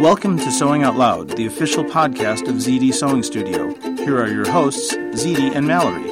[0.00, 3.74] Welcome to Sewing Out Loud, the official podcast of ZD Sewing Studio.
[3.96, 6.06] Here are your hosts, ZD and Mallory.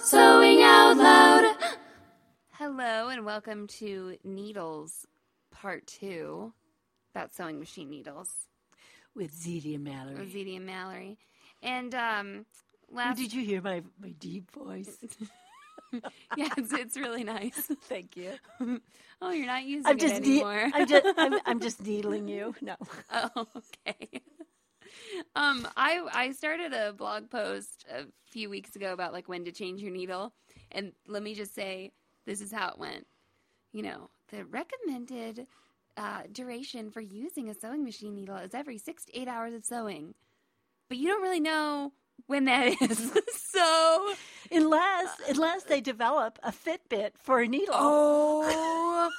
[0.00, 1.56] Sewing Out Loud.
[2.50, 5.06] Hello, and welcome to Needles
[5.50, 6.52] Part 2
[7.14, 8.28] about sewing machine needles
[9.14, 10.26] with ZD and with Mallory.
[10.26, 11.18] ZD and Mallory.
[11.62, 12.46] And um,
[12.92, 13.16] last.
[13.16, 14.98] Did you hear my, my deep voice?
[16.36, 17.70] yeah, it's, it's really nice.
[17.88, 18.32] Thank you.
[19.22, 20.70] oh, you're not using I'm it just ne- anymore.
[20.72, 22.54] I'm just I'm, I'm just needling you.
[22.60, 22.76] No.
[23.12, 24.20] Oh, okay.
[25.34, 29.52] Um, I I started a blog post a few weeks ago about like when to
[29.52, 30.32] change your needle,
[30.72, 31.92] and let me just say
[32.26, 33.06] this is how it went.
[33.72, 35.46] You know, the recommended
[35.96, 39.64] uh, duration for using a sewing machine needle is every six to eight hours of
[39.64, 40.14] sewing,
[40.88, 41.92] but you don't really know
[42.26, 43.12] when that is.
[43.52, 44.14] so,
[44.52, 47.74] Unless uh, unless they develop a Fitbit for a needle.
[47.76, 49.10] oh,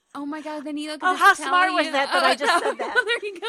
[0.14, 0.96] oh my God, the needle.
[1.02, 2.94] Oh, how smart was you- that that Oh, I just no, oh, said that?
[2.94, 3.48] no, there you go.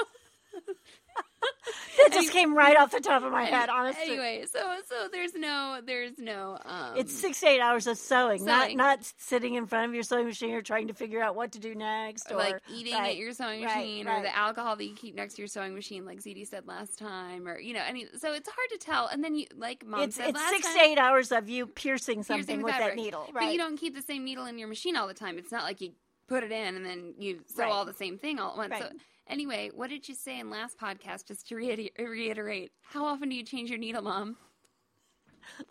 [1.97, 3.69] That just came right off the top of my head.
[3.69, 7.97] Honestly, Anyway, so so there's no there's no um it's six to eight hours of
[7.97, 8.47] sewing, Sewing.
[8.47, 11.51] not not sitting in front of your sewing machine or trying to figure out what
[11.53, 14.75] to do next, or like eating right, at your sewing right, machine or the alcohol
[14.75, 17.73] that you keep next to your sewing machine like ZD said last time or you
[17.73, 20.37] know any so it's hard to tell and then you like mom It's said it's
[20.37, 23.27] last six time, to eight hours of you piercing piercing something the with that needle,
[23.33, 25.63] but you don't keep the same needle in your machine all the time it's not
[25.63, 25.91] like you
[26.29, 27.71] put it in and then you sew Right.
[27.71, 28.89] all the same thing all at once so
[29.27, 33.35] anyway what did you say in last podcast just to reiter- reiterate how often do
[33.35, 34.37] you change your needle mom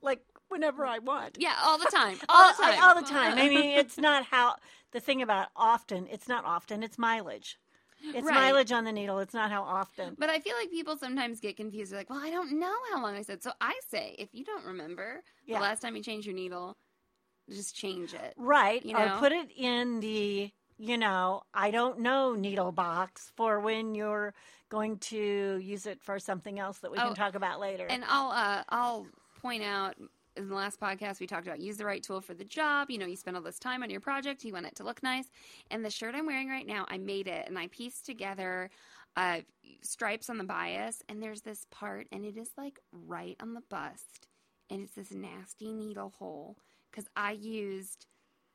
[0.03, 1.37] like whenever I want.
[1.39, 3.39] yeah all the time all the time all the time.
[3.39, 4.57] I mean, it's not how
[4.93, 6.07] the thing about often.
[6.11, 6.83] It's not often.
[6.83, 7.59] It's mileage.
[8.03, 8.35] It's Right.
[8.35, 9.19] mileage on the needle.
[9.19, 10.17] It's not how often.
[10.19, 11.93] But I feel like people sometimes get confused.
[11.93, 13.43] They're like, well, I don't know how long I said.
[13.43, 15.57] So I say, if you don't remember Yeah.
[15.59, 16.77] the last time you changed your needle,
[17.51, 18.35] just change it.
[18.37, 18.85] Right.
[18.85, 19.17] You or know?
[19.19, 24.35] put it in the you know I don't know needle box for when you're
[24.69, 27.87] going to use it for something else that we Oh, can talk about later.
[27.89, 29.07] And I'll uh, I'll
[29.41, 29.97] point out
[30.37, 32.91] in the last podcast we talked about use the right tool for the job.
[32.91, 35.03] You know, you spend all this time on your project, you want it to look
[35.03, 35.27] nice.
[35.71, 38.71] And the shirt I'm wearing right now, I made it and I pieced together
[39.17, 39.41] uh,
[39.83, 43.63] stripes on the bias, and there's this part, and it is like right on the
[43.69, 44.29] bust,
[44.71, 46.57] and it's this nasty needle hole
[46.91, 48.07] because I used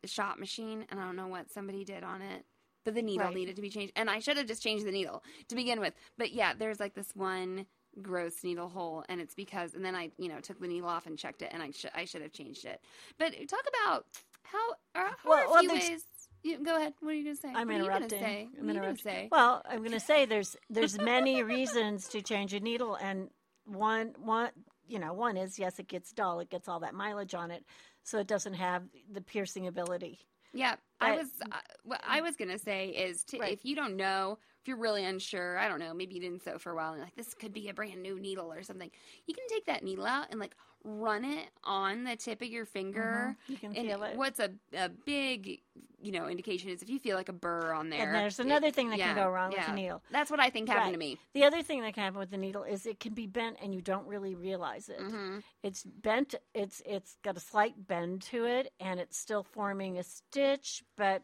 [0.01, 2.45] the shop machine, and I don't know what somebody did on it.
[2.85, 3.35] But the needle Right.
[3.35, 5.93] needed to be changed, and I should have just changed the needle to begin with.
[6.17, 7.65] But yeah, there's like this one
[8.01, 11.05] gross needle hole, and it's because, and then I, you know, took the needle off
[11.05, 12.81] and checked it, and I should, I should have changed it.
[13.17, 14.05] But talk about
[14.43, 16.03] how, or how Well- are well, ways.
[16.43, 16.93] You, go ahead.
[16.99, 17.53] What are you gonna say?
[17.55, 18.03] I'm what interrupting.
[18.03, 18.41] Are you gonna say?
[18.41, 19.03] I'm you gonna interrupting.
[19.05, 19.29] say?
[19.31, 23.29] Well, I'm going to say there's there's many reasons to change a needle, and
[23.65, 24.49] one one
[24.85, 27.63] you know one is yes, it gets dull, it gets all that mileage on it,
[28.03, 30.19] so it doesn't have the piercing ability.
[30.53, 31.29] Yeah, I was.
[31.51, 33.53] Uh, what I was gonna say is, to, Right.
[33.53, 36.59] if you don't know, if you're really unsure, I don't know, maybe you didn't sew
[36.59, 38.91] for a while, and you're like this could be a brand new needle or something.
[39.25, 42.65] You can take that needle out and like run it on the tip of your
[42.65, 43.35] finger.
[43.47, 44.15] You can And feel it.
[44.15, 45.61] what's a, a big,
[46.03, 48.03] you know, indication is if you feel like a burr on there.
[48.03, 49.71] And there's it- another thing that yeah, can go wrong with yeah.
[49.71, 50.01] a needle.
[50.11, 51.17] That's what I think happened to me.
[51.33, 53.73] The other thing that can happen with the needle is it can be bent and
[53.73, 54.99] you don't really realize it.
[54.99, 56.35] hmm It's bent.
[56.53, 60.83] It's it's got a slight bend to it, and it's still forming a stitch.
[60.97, 61.23] But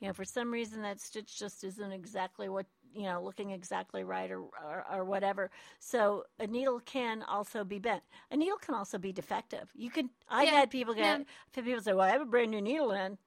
[0.00, 4.04] you know, for some reason, that stitch just isn't exactly what you know, looking exactly
[4.04, 5.50] right or or, or whatever.
[5.80, 8.02] So a needle can also be bent.
[8.30, 9.70] A needle can also be defective.
[9.74, 10.10] You can.
[10.28, 11.18] I've Yeah, had people get.
[11.18, 11.62] yeah.
[11.62, 13.18] People say, "Well, I have a brand new needle in,"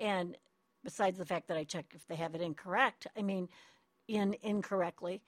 [0.00, 0.36] and
[0.84, 3.48] besides the fact that I check if they have it incorrect, I mean,
[4.06, 5.22] in incorrectly.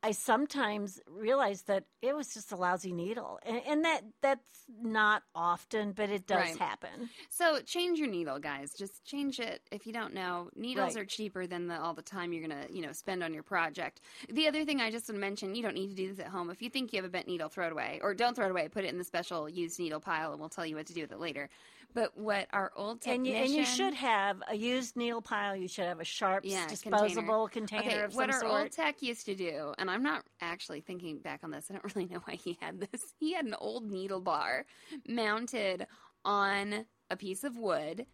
[0.00, 4.48] I sometimes realize that it was just a lousy needle, and, and that that's
[4.80, 6.56] not often, but it does Right.
[6.56, 7.10] happen.
[7.30, 8.72] So change your needle, guys.
[8.74, 9.60] Just change it.
[9.72, 11.02] If you don't know, needles Right.
[11.02, 14.00] are cheaper than the, all the time you're gonna, you know, spend on your project.
[14.32, 16.28] The other thing I just want to mention, you don't need to do this at
[16.30, 16.48] home.
[16.50, 18.50] If you think you have a bent needle, throw it away, or don't throw it
[18.52, 18.68] away.
[18.68, 21.00] Put it in the special used needle pile, and we'll tell you what to do
[21.00, 21.50] with it later.
[21.94, 25.56] But what our old And you, and you should have a used needle pile.
[25.56, 28.52] You should have a sharp, Yeah, disposable container, Okay, of what our sort.
[28.62, 31.66] old tech used to do, and I'm not actually thinking back on this.
[31.70, 33.14] I don't really know why he had this.
[33.18, 34.66] He had an old needle bar
[35.08, 35.86] mounted
[36.24, 38.06] on a piece of wood,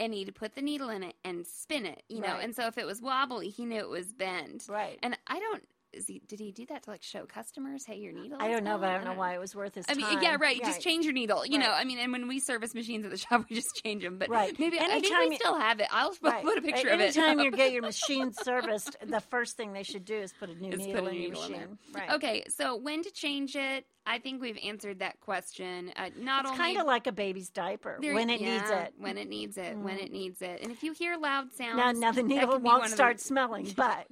[0.00, 2.02] and he'd put the needle in it and spin it.
[2.08, 2.44] You know, Right.
[2.44, 4.66] and so if it was wobbly, he knew it was bent.
[4.68, 4.98] right.
[5.02, 5.64] And I don't.
[5.92, 8.38] Is he, did he do that to like show customers, hey, your needle?
[8.40, 10.22] I don't know, but I don't know why it was worth his I mean, time.
[10.22, 10.58] yeah, right.
[10.62, 11.44] Just change your needle.
[11.44, 14.02] You know, I mean, and when we service machines at the shop, we just change
[14.02, 14.18] them.
[14.18, 14.58] But Right.
[14.58, 15.88] maybe I think Anytime we still have it.
[15.90, 16.44] I'll Right.
[16.44, 17.16] put a picture A- of it.
[17.16, 20.54] Anytime you get your machine serviced, the first thing they should do is put a
[20.54, 21.78] new Is put needle a in your needle in machine.
[21.92, 22.10] Right.
[22.12, 23.84] Okay, so when to change it?
[24.06, 25.92] I think we've answered that question.
[25.96, 28.94] Uh, not It's only kind of like a baby's diaper when it needs it.
[28.98, 30.60] When it needs it, when it needs it.
[30.62, 32.96] And if you hear loud sounds, Now, now the needle could be one won't the-
[32.96, 34.06] start smelling, but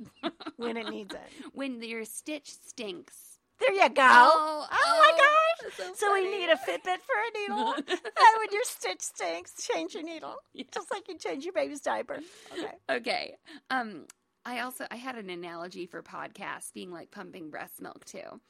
[0.57, 1.29] when it needs it.
[1.53, 3.17] when your stitch stinks.
[3.59, 4.03] There you go.
[4.03, 5.73] Oh, my oh, gosh.
[5.77, 7.75] So, so we need a Fitbit for a needle.
[7.77, 10.37] and when your stitch stinks, change your needle.
[10.73, 12.21] Just like you change your baby's diaper.
[12.53, 12.73] Okay.
[12.89, 13.37] Okay.
[13.69, 14.07] Um,
[14.47, 18.41] I also I had an analogy for podcasts being like pumping breast milk too.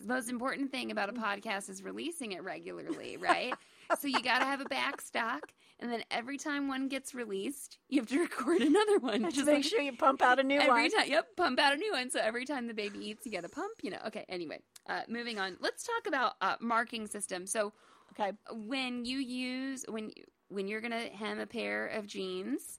[0.00, 3.54] The most important thing about a podcast is releasing it regularly, right?
[3.98, 7.78] so you got to have a back stock, and then every time one gets released,
[7.88, 9.22] you have to record another one.
[9.30, 10.90] Just make like- sure you pump out a new every one.
[10.90, 12.10] time, yep, pump out a new one.
[12.10, 13.72] So every time the baby eats, you got to pump.
[13.82, 13.98] You know.
[14.06, 14.24] Okay.
[14.28, 15.56] Anyway, uh, moving on.
[15.60, 17.46] Let's talk about uh, marking system.
[17.46, 17.72] So
[18.12, 18.32] Okay.
[18.66, 22.78] when you use when you, when you're gonna hem a pair of jeans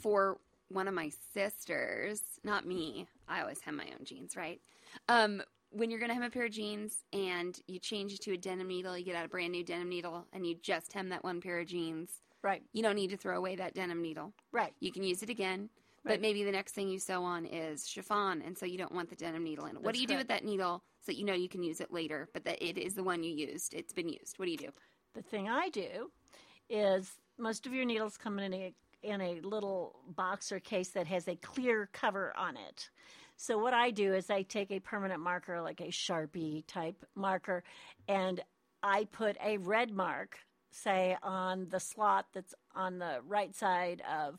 [0.00, 0.38] for
[0.68, 3.06] one of my sisters, not me.
[3.28, 4.60] I always hem my own jeans, right?
[5.08, 8.36] Um, when you're gonna hem a pair of jeans and you change it to a
[8.36, 11.24] denim needle, you get out a brand new denim needle and you just hem that
[11.24, 12.10] one pair of jeans.
[12.42, 12.62] Right.
[12.72, 14.32] You don't need to throw away that denim needle.
[14.52, 14.72] Right.
[14.80, 15.68] You can use it again.
[16.02, 16.14] Right.
[16.14, 19.10] But maybe the next thing you sew on is chiffon, and so you don't want
[19.10, 19.74] the denim needle in it.
[19.76, 21.80] What That's do you do with that needle so that you know you can use
[21.80, 23.74] it later, but that it is the one you used?
[23.74, 24.38] It's been used.
[24.38, 24.70] What do you do?
[25.14, 26.10] The thing I do
[26.70, 31.06] is most of your needles come in a in a little box or case that
[31.06, 32.90] has a clear cover on it.
[33.40, 37.64] So what I do is I take a permanent marker like a Sharpie type marker
[38.06, 38.38] and
[38.82, 40.36] I put a red mark
[40.70, 44.38] say on the slot that's on the right side of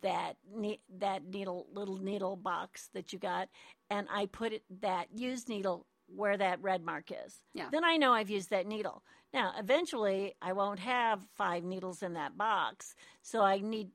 [0.00, 3.50] that ne- that needle little needle box that you got
[3.90, 7.42] and I put it that used needle where that red mark is.
[7.52, 7.68] Yeah.
[7.70, 9.02] Then I know I've used that needle.
[9.34, 13.88] Now, eventually I won't have five needles in that box, so I need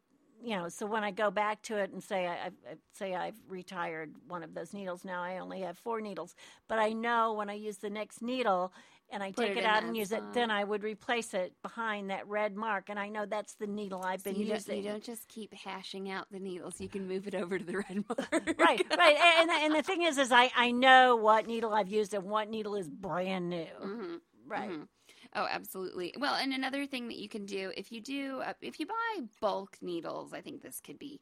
[0.44, 2.50] you know, so when I go back to it and say I, I
[2.94, 6.36] say I've retired one of those needles, now I only have four needles.
[6.68, 8.72] But I know when I use the next needle
[9.10, 10.22] and I Put take it it, out and use spot.
[10.22, 13.68] it, then I would replace it behind that red mark, and I know that's the
[13.68, 14.78] needle I've been you, don't, using.
[14.84, 16.76] you don't just keep hashing out the needles.
[16.80, 18.56] You can move it over to the red mark.
[18.60, 19.18] right, right.
[19.40, 22.50] And, and the thing is, is I, I know what needle I've used and what
[22.50, 23.68] needle is brand new.
[23.82, 24.70] Mhm, Right.
[24.72, 24.88] mhm.
[25.36, 26.14] Oh, absolutely.
[26.18, 29.22] Well, and another thing that you can do if you do uh, if you buy
[29.40, 31.22] bulk needles, I think this could be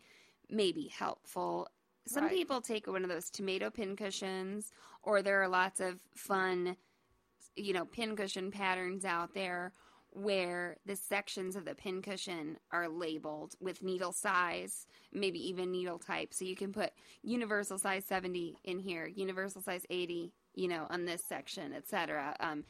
[0.49, 1.67] maybe helpful.
[2.07, 2.29] Some Right.
[2.29, 4.71] people take one of those tomato pin cushions,
[5.03, 6.77] or there are lots of fun,
[7.55, 9.73] you know, pin cushion patterns out there
[10.11, 15.99] where the sections of the pin cushion are labeled with needle size, maybe even needle
[15.99, 16.33] type.
[16.33, 21.05] So you can put universal size 70 in here, universal size 80, you know, on
[21.05, 22.35] this section, etc.
[22.39, 22.63] Um,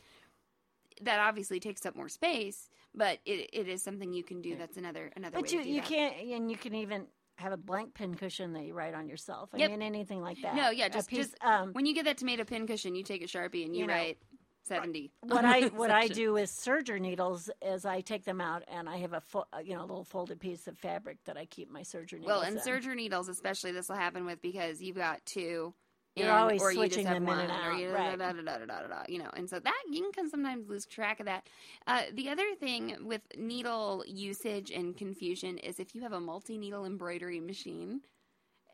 [1.02, 4.56] that obviously takes up more space, but it, it is something you can do.
[4.56, 5.90] That's another another But way you, to do you that.
[5.90, 9.50] can't, and you can even have a blank pin cushion that you write on yourself.
[9.54, 9.72] I Yep.
[9.72, 10.56] mean, anything like that.
[10.56, 13.22] No, yeah, just piece- just um, when you get that tomato pin cushion, you take
[13.24, 14.18] a sharpie and you, You know, write
[14.64, 15.12] seventy.
[15.22, 18.98] what I what I do with serger needles is I take them out and I
[18.98, 21.82] have a fo- you know a little folded piece of fabric that I keep my
[21.82, 22.26] serger needles.
[22.28, 22.64] Well, and in.
[22.64, 25.74] serger needles, especially, this will happen with because you've got two.
[26.16, 28.18] You're in, always or you switching them in and one, out, you right.
[28.18, 31.48] da, da, da, you know, and so that you can sometimes lose track of that.
[31.88, 36.58] Uh, the other thing with needle usage and confusion is if you have a multi
[36.58, 38.02] needle embroidery machine,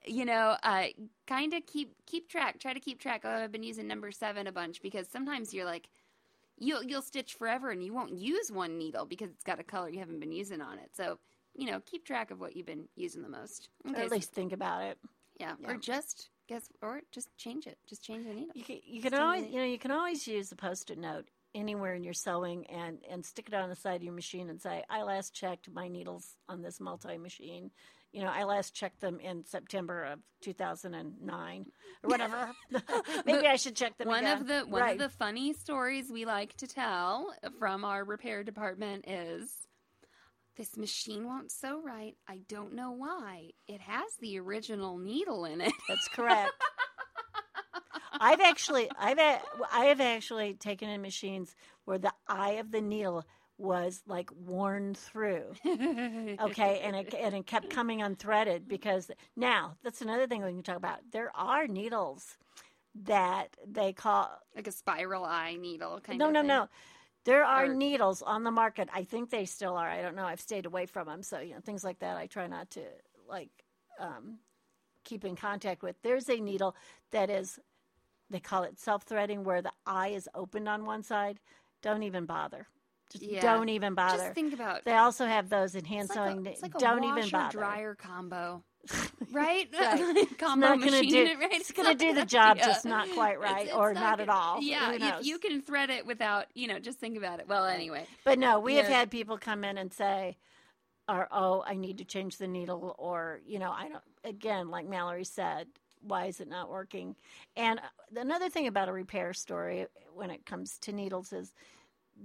[0.06, 0.86] you know, uh,
[1.28, 2.60] kind of keep keep track.
[2.60, 3.22] Try to keep track.
[3.24, 5.90] Oh, I've been using number seven a bunch because sometimes you're like,
[6.58, 9.90] you'll you'll stitch forever and you won't use one needle because it's got a color
[9.90, 10.90] you haven't been using on it.
[10.96, 11.20] So
[11.56, 13.70] you know, keep track of what you've been using the most.
[13.86, 14.98] or Okay, at so- least think about it.
[15.40, 15.70] yeah, yeah.
[15.70, 17.78] or just guess, or just change it.
[17.88, 18.52] Just change the needle.
[18.56, 21.94] You can, you can always you know you can always use a post-it note anywhere
[21.96, 24.84] in your sewing and and stick it on the side of your machine and say,
[24.90, 27.72] "I last checked my needles on this multi machine."
[28.14, 31.66] You know, I last checked them in September of 2009
[32.04, 32.52] or whatever.
[33.26, 34.42] Maybe I should check them one again.
[34.42, 34.92] of the one Right.
[34.94, 39.50] of the funny stories we like to tell from our repair department is
[40.58, 42.16] this machine won't sew right.
[42.28, 43.52] I don't know why.
[43.68, 45.74] It has the original needle in it.
[45.88, 46.52] That's correct.
[48.20, 51.56] I've actually, I've, I have actually taken in machines
[51.86, 53.26] where the eye of the needle
[53.58, 55.54] was like worn through.
[56.42, 60.64] Okay, and it and it kept coming unthreaded because now that's another thing we can
[60.64, 61.00] talk about.
[61.12, 62.38] There are needles
[63.04, 66.48] that they call like a spiral eye needle kind no, of no, thing.
[66.48, 66.68] no.
[67.24, 68.90] There are Or- needles on the market.
[68.94, 69.88] I think they still are.
[69.88, 70.26] I don't know.
[70.26, 72.18] I've stayed away from them, so you know things like that.
[72.18, 72.82] I try not to
[73.28, 73.50] like
[74.00, 74.40] um,
[75.04, 75.96] keep in contact with.
[76.02, 76.76] There's a needle
[77.12, 77.60] that is
[78.30, 81.40] they call it self-threading, where the eye is opened on one side.
[81.82, 82.68] Don't even bother.
[83.12, 83.42] Just Yeah.
[83.42, 84.18] don't even bother.
[84.24, 86.48] Just think about they also have those in hand it's like, sewing.
[86.48, 87.52] a, it's like a don't washer even bother.
[87.58, 88.64] dryer combo,
[89.32, 89.68] right?
[89.74, 90.28] Right.
[90.38, 91.54] combo not gonna machine, do- right?
[91.54, 92.66] it's gonna do the job, yeah.
[92.66, 94.62] just not quite right, It's- or it's not at all.
[94.62, 97.48] Yeah, if you can thread it without, you know, just think about it.
[97.48, 100.38] Well, anyway, But no, we have had people come in and say,
[101.08, 104.88] or, oh, I need to change the needle, or, you know, I don't, again, like
[104.88, 105.68] Mallory said,
[106.02, 107.16] why is it not working?
[107.56, 111.54] And uh, another thing about a repair story when it comes to needles is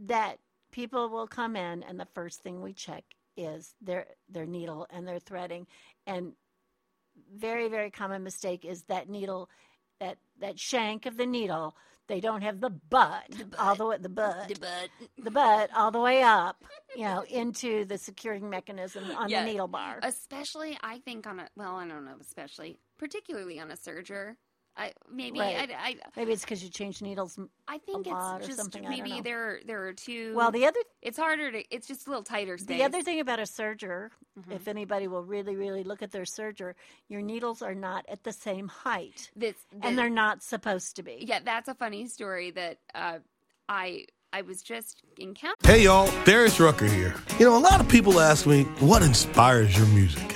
[0.06, 0.38] that
[0.72, 3.04] people will come in and the first thing we check
[3.36, 5.66] is their their needle and their threading
[6.06, 6.32] and
[7.35, 9.49] very very common mistake is that needle
[10.00, 11.75] that that shank of the needle
[12.09, 13.25] they don't have the butt,
[13.59, 14.80] all the way the butt but
[15.18, 16.62] the butt all the way up,
[16.95, 19.40] you know, into the securing mechanism on Yeah.
[19.45, 19.99] the needle bar.
[20.04, 24.37] especially I think on a well, I don't know, especially particularly on a serger.
[24.78, 25.71] I maybe Right.
[25.71, 27.38] I, I Maybe it's because you changed needles.
[27.66, 30.35] I think lot it's just something, maybe there there are two.
[30.35, 31.64] Well, the other it's harder to.
[31.75, 32.76] It's just a little tighter space.
[32.76, 34.52] the other thing about a serger, Mhm.
[34.54, 36.75] if anybody will really really look at their serger,
[37.09, 41.25] your needles are not at the same height, this, and they're not supposed to be.
[41.26, 43.18] yeah, that's a funny story that uh,
[43.68, 45.56] I I was just encountering.
[45.75, 47.14] Hey y'all, Darius Rucker here.
[47.38, 50.36] You know, a lot of people ask me, what inspires your music?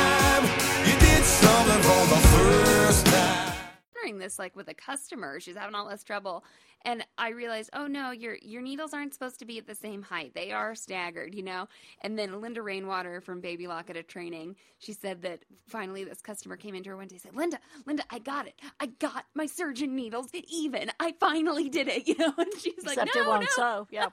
[4.21, 5.39] this like with a customer.
[5.39, 6.43] She's having all this trouble,
[6.83, 10.01] and I realized, oh no, your your needles aren't supposed to be at the same
[10.01, 10.33] height.
[10.33, 11.67] They are staggered, you know.
[12.01, 16.73] And then Linda Rainwater from Baby Locket Training, she said that finally this customer came
[16.73, 18.59] into her one day and said, Linda, Linda, I got it.
[18.79, 20.91] I got my serger needles even.
[20.99, 22.33] I finally did it, you know.
[22.37, 23.47] And she's like, Except no, it won't no.
[23.55, 23.87] sew.
[23.91, 24.09] Yeah.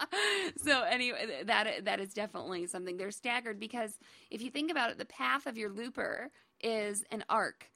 [0.64, 2.96] so anyway, that that is definitely something.
[2.96, 3.98] They're staggered because
[4.30, 6.30] if you think about it, the path of your looper
[6.62, 7.70] is an arc.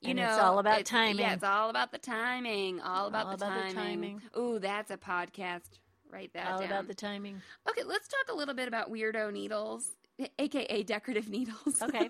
[0.00, 1.18] You And know, it's all about it's- timing.
[1.18, 2.80] Yeah, it's all about the timing.
[2.80, 4.20] All about, All the, about the timing.
[4.20, 4.22] timing.
[4.38, 5.78] Ooh, that's a podcast.
[6.10, 6.68] Write that All down.
[6.70, 7.40] about the timing.
[7.68, 9.90] Okay, let's talk a little bit about weirdo needles,
[10.38, 11.80] aka decorative needles.
[11.82, 12.08] Okay.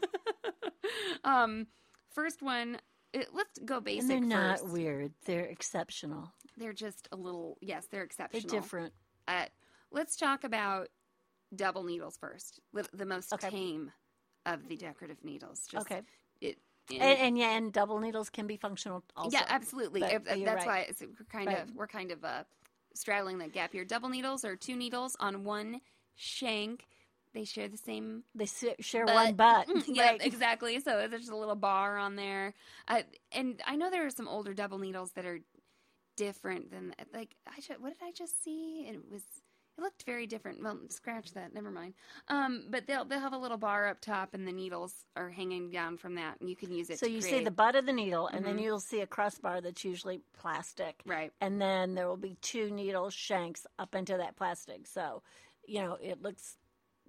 [1.24, 1.66] um,
[2.14, 2.78] first one.
[3.12, 5.12] It, let's go basic and they're not weird.
[5.26, 6.32] They're exceptional.
[6.56, 7.58] They're just a little.
[7.60, 8.40] Yes, they're exceptional.
[8.48, 8.92] They're different.
[9.26, 9.46] Uh,
[9.90, 10.88] let's talk about
[11.54, 12.60] double needles first.
[12.72, 13.50] The, the most Okay.
[13.50, 13.90] tame
[14.46, 15.66] of the decorative needles.
[15.68, 16.02] Just Okay.
[16.92, 19.36] And, and yeah, and double needles can be functional also.
[19.36, 20.00] yeah, absolutely.
[20.00, 20.66] But- If- but that's right.
[20.66, 21.62] why it's, we're kind Right.
[21.62, 22.44] of we're kind of uh,
[22.94, 23.84] straddling that gap here.
[23.84, 25.80] Double needles are two needles on one
[26.16, 26.86] shank.
[27.32, 28.46] They share the same They
[28.80, 29.14] share butt.
[29.14, 29.68] one butt.
[29.86, 30.80] Yeah, exactly.
[30.80, 32.54] So there's a little bar on there,
[32.88, 35.38] uh, and I know there are some older double needles that are
[36.16, 38.86] different than like I what did I just see?
[38.88, 39.22] It was
[39.80, 40.62] it looked very different.
[40.62, 41.54] Well, scratch that.
[41.54, 41.94] Never mind.
[42.28, 45.70] Um, but they'll they'll have a little bar up top, and the needles are hanging
[45.70, 46.98] down from that, and you can use it.
[46.98, 48.62] So you see the butt of the needle, and then Mhm.
[48.62, 51.00] you'll see a crossbar that's usually plastic.
[51.06, 51.32] right.
[51.40, 54.86] And then there will be two needle shanks up into that plastic.
[54.86, 55.22] So,
[55.66, 56.56] you know, it looks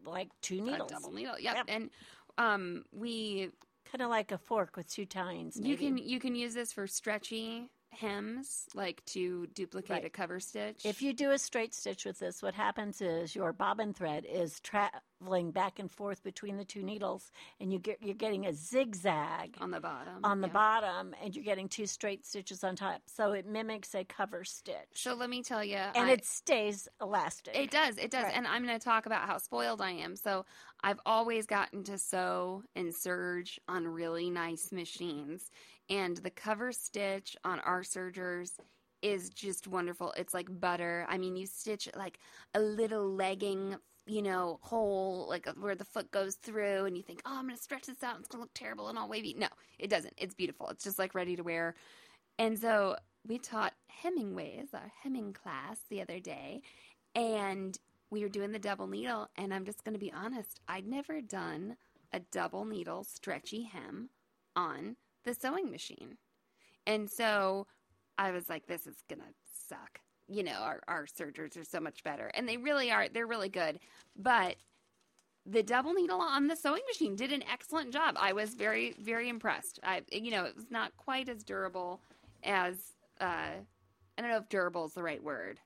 [0.03, 0.91] like two a needles.
[0.91, 1.37] double needle.
[1.39, 1.55] Yep.
[1.55, 1.65] Yep.
[1.67, 1.89] And
[2.37, 3.51] um, we
[3.85, 5.59] kind of like a fork with two tines.
[5.59, 10.05] You can you can use this for stretchy hems, like to duplicate Right.
[10.05, 10.85] a cover stitch.
[10.85, 14.59] If you do a straight stitch with this, what happens is your bobbin thread is
[14.61, 19.55] traveling back and forth between the two needles, and you get you're getting a zigzag
[19.59, 20.53] on the bottom, on the yeah.
[20.53, 23.01] bottom, and you're getting two straight stitches on top.
[23.07, 26.87] So it mimics a cover stitch, So let me tell you, and I, it stays
[27.01, 27.55] elastic.
[27.55, 27.97] It does.
[27.97, 28.23] It does.
[28.23, 28.33] Right.
[28.35, 30.15] And I'm going to talk about how spoiled I am.
[30.15, 30.45] So
[30.83, 35.49] I've always gotten to sew and serge on really nice machines.
[35.91, 38.53] And the cover stitch on our sergers
[39.01, 40.13] is just wonderful.
[40.15, 41.05] It's like butter.
[41.09, 42.17] I mean, you stitch like
[42.53, 47.03] a little legging, you know, hole, like uh, where the foot goes through, and you
[47.03, 48.19] think, oh, I'm going to stretch this out.
[48.19, 49.35] It's going to look terrible and all wavy.
[49.37, 50.13] No, it doesn't.
[50.17, 50.69] It's beautiful.
[50.69, 51.75] It's just like ready to wear.
[52.39, 52.95] And so
[53.27, 56.61] we taught Hemingway's, our hemming class, the other day,
[57.15, 57.77] and
[58.09, 59.27] we were doing the double needle.
[59.35, 61.75] And I'm just going to be honest, I'd never done
[62.13, 64.09] a double needle stretchy hem
[64.55, 66.17] on the sewing machine.
[66.85, 67.67] And so
[68.17, 69.27] I was like, this is going to
[69.67, 69.99] suck.
[70.27, 72.31] You know, our, our sergers are so much better.
[72.33, 73.07] And they really are.
[73.09, 73.79] They're really good.
[74.15, 74.55] But
[75.45, 78.15] the double needle on the sewing machine did an excellent job.
[78.19, 79.79] I was very, very impressed.
[79.83, 81.99] I, you know, it was not quite as durable
[82.43, 82.75] as,
[83.19, 83.23] uh,
[84.17, 85.59] I don't know if durable is the right word,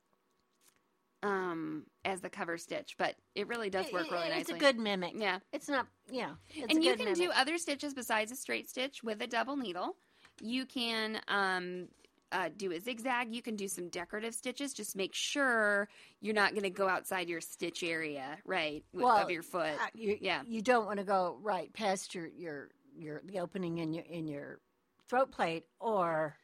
[1.26, 4.42] um, as the cover stitch, but it really does work really nicely.
[4.42, 5.14] It's a good mimic.
[5.16, 5.40] Yeah.
[5.52, 6.32] It's not, yeah.
[6.50, 9.96] It's and you can do other stitches besides a straight stitch with a double needle.
[10.42, 11.88] You can um,
[12.32, 13.34] uh, do a zigzag.
[13.34, 14.74] You can do some decorative stitches.
[14.74, 15.88] Just make sure
[16.22, 19.74] you're not going to go outside your stitch area, right, w- Well, of your foot.
[19.82, 20.42] Uh, you, yeah.
[20.46, 24.28] you don't want to go right past your your your the opening in your in
[24.28, 24.60] your
[25.08, 26.36] throat plate or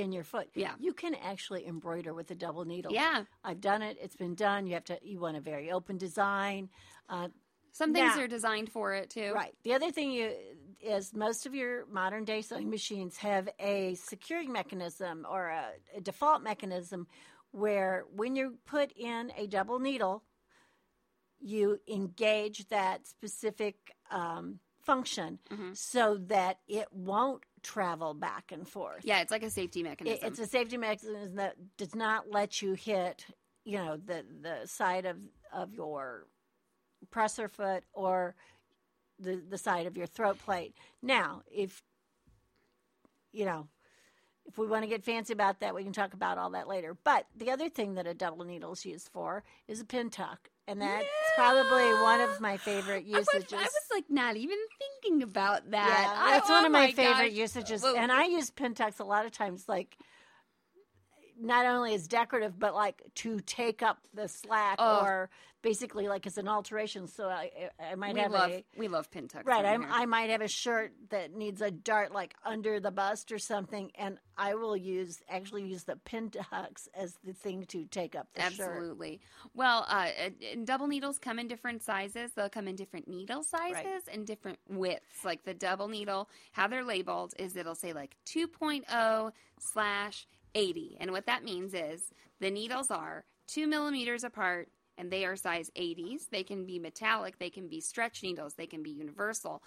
[0.00, 0.48] in your foot.
[0.54, 0.74] Yeah.
[0.78, 2.92] you can actually embroider with a double needle.
[2.92, 3.24] Yeah.
[3.42, 3.96] I've done it.
[4.00, 4.66] It's been done.
[4.66, 4.98] You have to.
[5.02, 6.68] You want a very open design.
[7.08, 7.28] Uh,
[7.72, 9.32] Some things Now- are designed for it too.
[9.34, 9.54] Right.
[9.64, 10.32] The other thing you,
[10.80, 16.00] is most of your modern day sewing machines have a securing mechanism or a, a
[16.00, 17.06] default mechanism
[17.52, 20.22] where when you put in a double needle,
[21.40, 23.76] you engage that specific
[24.10, 25.72] um, function Mm-hmm.
[25.74, 29.00] so that it won't travel back and forth.
[29.04, 30.26] Yeah, it's like a safety It- mechanism.
[30.28, 33.26] it's a safety mechanism that does not let you hit,
[33.64, 35.18] you know, the the side of
[35.52, 36.26] of your
[37.10, 38.34] presser foot or
[39.18, 40.74] the the side of your throat plate.
[41.02, 41.82] Now, if
[43.32, 43.68] you know,
[44.46, 46.96] if we want to get fancy about that, we can talk about all that later.
[47.02, 50.50] But the other thing that a double needle is used for is a pin tuck,
[50.68, 53.52] and that's probably one of my favorite I was, usages.
[53.52, 54.58] I was like not even
[55.02, 55.86] thinking about that.
[56.14, 57.38] Yeah, I- that's one oh of my, oh my favorite gosh.
[57.38, 59.96] usages, Well, and I use pin tucks a lot of times, like
[61.38, 65.00] not only as decorative, but like to take up the slack, Oh.
[65.02, 65.30] or
[65.62, 67.08] basically like as an alteration.
[67.08, 69.44] So I, I might we have love a we love pin tucks.
[69.46, 69.64] right.
[69.64, 69.84] I'm.
[69.90, 73.90] I might have a shirt that needs a dart like under the bust or something,
[73.96, 78.28] and I will use actually use the pin tucks as the thing to take up
[78.34, 78.50] the shirt.
[78.68, 79.20] Absolutely.
[79.54, 80.06] Well, uh,
[80.64, 82.32] double needles come in different sizes.
[82.32, 85.24] They'll come in different needle sizes and different widths.
[85.24, 90.96] Like the double needle, how they're labeled is it'll say like 2.0 slash 80.
[90.98, 95.70] And what that means is the needles are two millimeters apart and they are size
[95.76, 96.30] 80s.
[96.30, 99.62] They can be metallic, they can be stretch needles, they can be universal.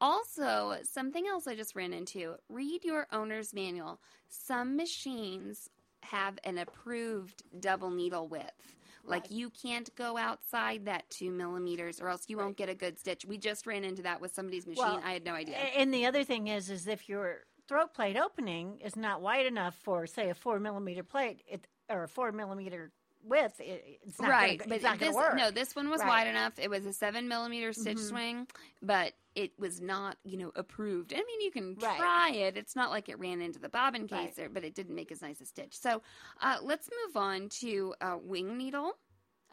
[0.00, 4.00] Also, something else I just ran into read your owner's manual.
[4.28, 5.70] Some machines
[6.02, 8.74] have an approved double needle width.
[9.04, 12.98] Like you can't go outside that two millimeters, or else you won't get a good
[12.98, 13.24] stitch.
[13.24, 14.84] We just ran into that with somebody's machine.
[14.84, 15.56] Well, I had no idea.
[15.56, 17.40] And the other thing is, is if your
[17.72, 22.02] throat plate opening is not wide enough for, say, a four millimeter plate, it or
[22.04, 22.92] a four millimeter
[23.24, 25.36] width, it, it's not right, gonna, but not this going to work.
[25.38, 26.08] no, this one was Right.
[26.08, 26.58] wide enough.
[26.58, 28.08] It was a seven millimeter stitch Mhm.
[28.08, 28.46] swing,
[28.82, 31.14] but it was not, you know, approved.
[31.14, 31.98] I mean, you can Right.
[31.98, 32.56] try it.
[32.58, 34.26] It's not like it ran into the bobbin Right.
[34.26, 35.78] case, there, but it didn't make as nice a stitch.
[35.78, 36.02] So,
[36.42, 38.98] uh, let's move on to uh, wing needle.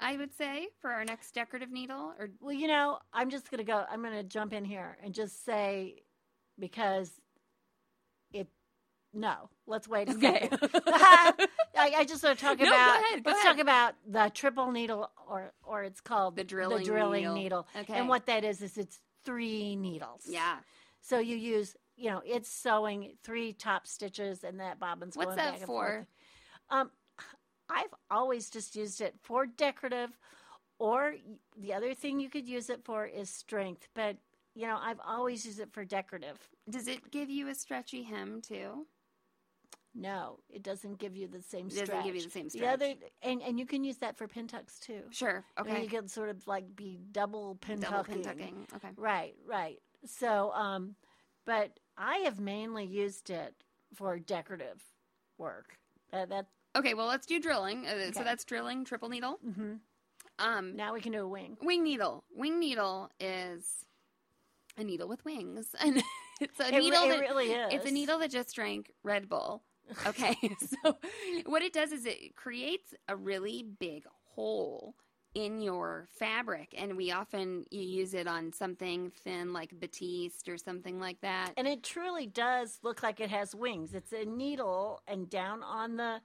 [0.01, 3.59] I would say for our next decorative needle, or Well, you know, I'm just going
[3.59, 3.85] to go.
[3.89, 6.03] I'm going to jump in here and just say
[6.57, 7.11] because.
[9.13, 10.49] No, let's wait a Okay.
[10.49, 10.59] second.
[11.77, 12.99] I, I just want to talk No, go about.
[13.01, 13.55] ahead, go let's ahead.
[13.55, 17.33] talk about the triple needle, or or it's called The drilling the drilling needle.
[17.33, 17.67] needle.
[17.77, 17.97] Okay.
[17.97, 20.21] And what that is is it's three needles.
[20.25, 20.57] yeah,
[21.01, 25.37] So you use, you know, it's sewing three top stitches, and that bobbin's What's going
[25.37, 25.83] that back and for?
[25.85, 26.07] forth.
[26.69, 26.91] Um,
[27.69, 30.17] I've always just used it for decorative,
[30.79, 31.15] or
[31.57, 33.87] the other thing you could use it for is strength.
[33.93, 34.17] But
[34.55, 36.37] you know, I've always used it for decorative.
[36.69, 38.87] does it give you a stretchy hem too?
[39.95, 42.93] No, it doesn't give you the same It doesn't give you the same The other,
[43.23, 45.01] and and you can use that for pin tucks too.
[45.11, 45.43] Sure.
[45.59, 45.81] Okay.
[45.83, 48.15] you can sort of like be double pin Double tucking.
[48.15, 48.67] pin tucking.
[48.75, 48.89] Okay.
[48.95, 49.79] Right, right.
[50.05, 50.95] So, um,
[51.45, 53.55] but I have mainly used it
[53.95, 54.81] for decorative
[55.37, 55.77] work.
[56.11, 57.87] That, that Okay, well, let's do drilling.
[57.87, 59.39] Uh, So that's drilling, triple needle.
[59.45, 59.73] Mm-hmm.
[60.37, 61.57] Um, now we can do a wing.
[61.61, 62.23] wing needle.
[62.33, 63.85] Wing needle is
[64.77, 66.01] a needle with wings, and
[66.39, 67.73] it's a It, needle it that really is.
[67.73, 69.63] it's a needle that just drank Red Bull.
[70.07, 70.35] Okay,
[70.83, 70.97] so
[71.45, 74.03] what it does is it creates a really big
[74.35, 74.95] hole
[75.35, 80.57] in your fabric, and we often you use it on something thin like batiste or
[80.57, 81.51] something like that.
[81.57, 83.93] And it truly does look like it has wings.
[83.93, 86.19] It's a needle, and down on the,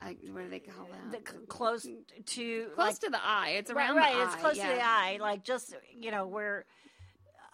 [0.00, 1.28] I, what do they call the that?
[1.28, 3.56] c- close to Close like, to the eye.
[3.58, 4.68] It's right, around right, the it's close yeah.
[4.70, 6.64] to the eye, like just you know where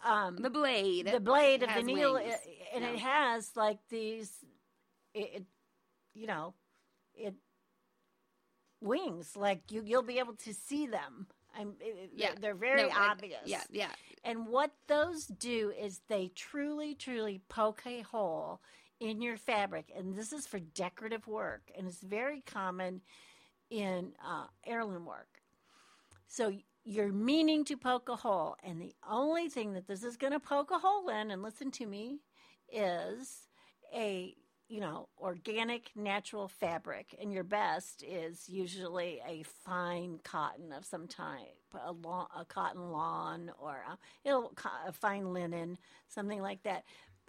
[0.05, 1.07] um, The blade.
[1.13, 2.33] the blade of the needle, wings.
[2.75, 2.91] and Yeah.
[2.93, 4.33] it has like these,
[5.15, 5.45] it, it
[6.15, 6.55] you know,
[7.15, 7.35] it
[8.81, 9.37] wings.
[9.37, 11.27] Like you, you'll be able to see them.
[11.57, 11.75] I'm,
[12.15, 12.35] Yeah.
[12.41, 13.41] they're very No, I- obvious.
[13.45, 13.91] Yeah, yeah.
[14.25, 18.61] And what those do is they truly, truly poke a hole
[19.01, 19.91] in your fabric.
[19.97, 21.71] And this is for decorative work.
[21.77, 23.01] And it's very common
[23.71, 25.41] in uh, heirloom work.
[26.29, 26.53] So
[26.85, 28.57] you're meaning to poke a hole.
[28.63, 31.71] And the only thing that this is going to poke a hole in, and listen
[31.73, 32.21] to me,
[32.73, 33.49] is
[33.95, 34.35] a
[34.71, 41.07] you know organic natural fabric and your best is usually a fine cotton of some
[41.09, 44.53] type a, lawn, a cotton lawn or a, it'll,
[44.87, 45.77] a fine linen
[46.09, 46.85] something like that.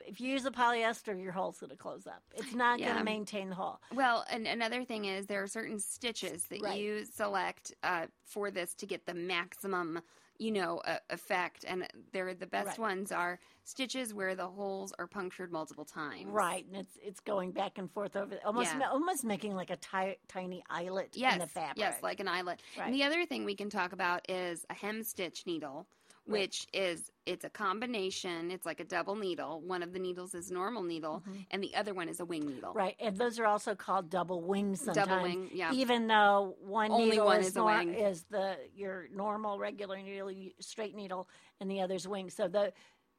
[0.08, 2.24] If you use a polyester your hole's going to close up.
[2.36, 3.80] It's not going to maintain the hole.
[3.94, 6.80] Well, and another thing is there are certain stitches that Right.
[6.80, 10.02] you select uh, for this to get the maximum,
[10.42, 11.64] you know, uh, effect.
[11.68, 12.80] And they're the best Right.
[12.80, 16.26] ones are stitches where the holes are punctured multiple times.
[16.26, 18.80] right and it's it's going back and forth over almost Yeah.
[18.80, 21.34] ma- almost making like a ti- tiny eyelet Yes.
[21.34, 22.60] in the fabric Yes, like an eyelet.
[22.76, 22.86] Right.
[22.86, 25.86] And the other thing we can talk about is a hem stitch needle.
[26.28, 26.42] Right.
[26.42, 28.52] Which is it's a combination.
[28.52, 29.60] It's like a double needle.
[29.62, 32.70] One of the needles is normal needle, and the other one is a wing needle.
[32.70, 32.78] Mm-hmm.
[32.78, 35.08] Right, and those are also called double wings sometimes.
[35.08, 35.72] Double wing, yeah.
[35.74, 40.32] Even though one Only needle one is, is nor- is the your normal regular needle,
[40.60, 41.28] straight needle,
[41.60, 42.30] and the other's wing.
[42.30, 42.72] So the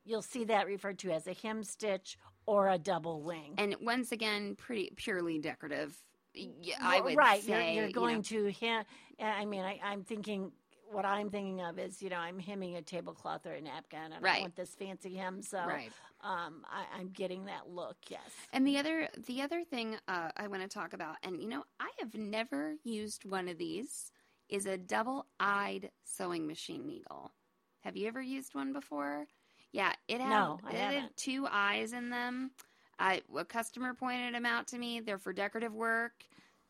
[0.04, 3.54] you'll see that referred to as a hem stitch or a double wing.
[3.58, 6.00] And once again, pretty purely decorative.
[6.34, 7.42] Yeah, I would right.
[7.42, 8.84] say you're, you you're going know, to hem.
[9.20, 10.52] I mean, I, I'm thinking.
[10.92, 14.14] What I'm thinking of is, you know, I'm hemming a tablecloth or a napkin, and
[14.14, 14.40] I Right.
[14.40, 15.42] want this fancy hem.
[15.42, 15.92] So, Right.
[16.22, 17.96] um, I, I'm getting that look.
[18.08, 18.20] Yes.
[18.52, 21.64] And the other the other thing uh, I want to talk about, and you know,
[21.80, 24.12] I have never used one of these,
[24.48, 27.32] is a double eyed sewing machine needle.
[27.80, 29.26] Have you ever used one before?
[29.72, 32.50] Yeah, it had, No, I it had two eyes in them.
[32.98, 35.00] I a customer pointed them out to me.
[35.00, 36.12] They're for decorative work,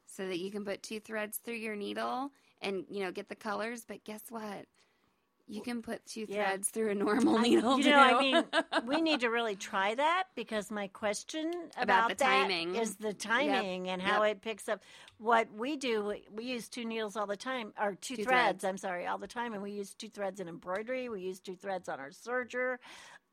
[0.06, 2.30] so that you can put two threads through your needle
[2.62, 3.84] and you know get the colors.
[3.86, 4.66] But guess what?
[5.48, 6.44] You can put two Yeah.
[6.46, 7.78] threads through a normal I- needle.
[7.78, 8.44] you know, I mean,
[8.86, 12.76] we need to really try that because my question about, About the that timing.
[12.76, 14.82] is the timing and how it picks up.
[15.18, 18.62] What we do, we- we use two needles all the time, or two, Two threads,
[18.62, 18.64] threads.
[18.64, 21.08] I'm sorry, all the time, and we use two threads in embroidery.
[21.08, 22.76] We use two threads on our serger.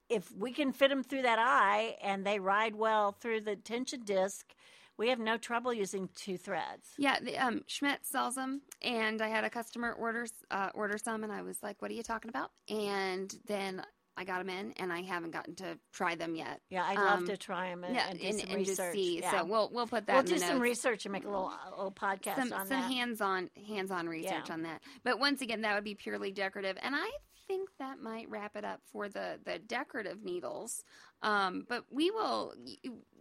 [0.09, 4.01] If we can fit them through that eye and they ride well through the tension
[4.03, 4.51] disc,
[4.99, 6.89] we have no trouble using two threads.
[6.97, 11.23] Yeah, the, um, Schmetz sells them, and I had a customer order uh, order some,
[11.23, 13.81] and I was like, "What are you talking about?" And then
[14.17, 16.59] I got them in, and I haven't gotten to try them yet.
[16.69, 18.79] Yeah, I'd love Um, to try them and, Yeah, and do and, some and just
[18.79, 18.93] research.
[18.93, 19.19] see.
[19.21, 19.31] Yeah.
[19.31, 20.13] So we'll we'll put that.
[20.13, 22.91] we'll do some research and make a little a little podcast some on some that.
[22.91, 24.53] hands on hands on research Yeah.
[24.53, 24.81] on that.
[25.03, 27.09] But once again, that would be purely decorative, and I
[27.47, 30.83] think that might wrap it up for the the decorative needles.
[31.21, 32.53] Um, but we will,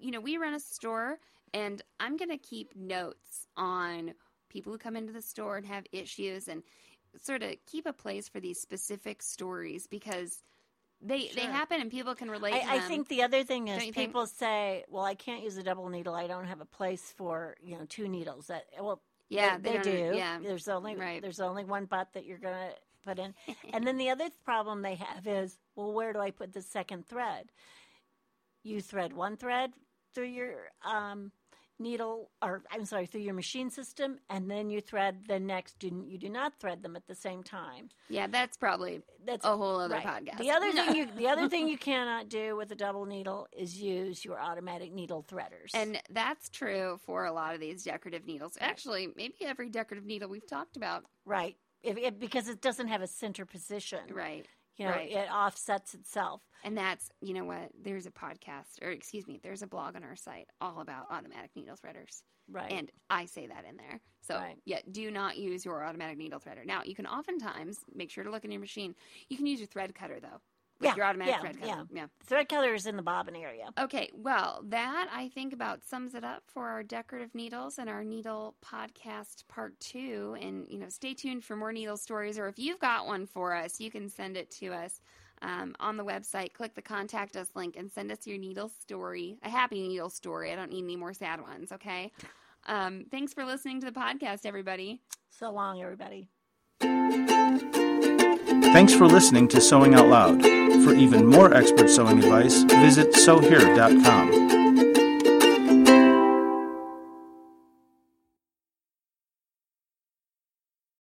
[0.00, 1.18] you know, we run a store,
[1.54, 4.14] and I'm going to keep notes on
[4.48, 6.62] people who come into the store and have issues, and
[7.22, 10.42] sort of keep a place for these specific stories because
[11.00, 12.52] they they happen and people can relate.
[12.52, 14.08] to I, I think the other thing is you think?
[14.08, 16.14] people say, "Well, I can't use a double needle.
[16.14, 19.74] I don't have a place for you know two needles." That well, yeah, they, they
[19.74, 20.12] don't- do.
[20.16, 21.22] Yeah, there's only Right.
[21.22, 22.70] there's only one butt that you're gonna
[23.04, 23.34] put in,
[23.72, 27.06] and then the other problem they have is, well, where do I put the second
[27.06, 27.50] thread?
[28.64, 29.70] You thread one thread
[30.14, 31.30] through your um,
[31.80, 35.78] needle, or I'm sorry, through your machine system, and then you thread the next.
[35.78, 37.88] Do, you do not thread them at the same time.
[38.08, 40.06] yeah, that's probably That's a whole other Right.
[40.06, 40.38] podcast.
[40.38, 43.80] The other thing you the other thing you cannot do with a double needle is
[43.80, 45.70] use your automatic needle threaders.
[45.74, 48.56] And that's true for a lot of these decorative needles.
[48.60, 51.04] Actually, maybe every decorative needle we've talked about.
[51.24, 54.00] right, if, if, because it doesn't have a center position.
[54.12, 54.46] Right.
[54.78, 55.10] You know, right.
[55.10, 56.40] it offsets itself.
[56.64, 57.70] And that's, you know what?
[57.82, 61.50] There's a podcast, or excuse me, there's a blog on our site all about automatic
[61.56, 62.22] needle threaders.
[62.50, 62.72] Right.
[62.72, 64.00] And I say that in there.
[64.22, 64.56] So, Right.
[64.64, 66.64] yeah, do not use your automatic needle threader.
[66.64, 68.94] Now, you can oftentimes make sure to look in your machine.
[69.28, 70.40] You can use your thread cutter, though.
[70.80, 71.68] Like Yeah, your automatic yeah, thread yeah.
[71.68, 71.86] cutter.
[71.92, 72.06] Yeah.
[72.24, 73.70] Thread cutter is in the bobbin area.
[73.80, 78.04] Okay, well, that I think about sums it up for our decorative needles and our
[78.04, 80.36] needle podcast part two.
[80.40, 83.54] And, you know, stay tuned for more needle stories, or if you've got one for
[83.54, 85.00] us, you can send it to us
[85.42, 86.52] um, on the website.
[86.52, 90.52] Click the contact us link and send us your needle story, a happy needle story.
[90.52, 92.12] I don't need any more sad ones, okay?
[92.66, 95.00] Um, thanks for listening to the podcast, everybody.
[95.30, 96.28] So long, everybody.
[98.72, 100.42] Thanks for listening to Sewing Out Loud.
[100.84, 104.48] For even more expert sewing advice, visit sewhere.com.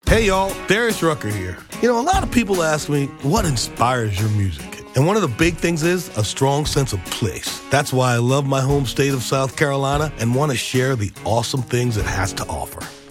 [0.07, 1.57] Hey y'all, Darius Rucker here.
[1.81, 4.85] You know, a lot of people ask me, what inspires your music?
[4.95, 7.61] And one of the big things is a strong sense of place.
[7.71, 11.11] That's why I love my home state of South Carolina and want to share the
[11.25, 12.87] awesome things it has to offer.